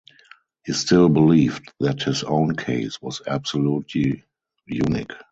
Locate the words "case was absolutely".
2.55-4.23